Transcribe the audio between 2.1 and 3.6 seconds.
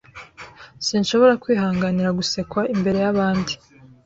gusekwa imbere yabandi.